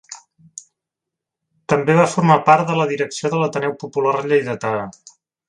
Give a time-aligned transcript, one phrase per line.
[1.73, 4.75] També va formar part de la direcció de l'Ateneu Popular Lleidatà.